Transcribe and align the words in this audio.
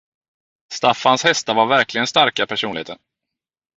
Staffans 0.73 1.23
hästar 1.23 1.55
var 1.55 1.65
verkligen 1.65 2.07
starka 2.07 2.47
personligheter. 2.47 2.97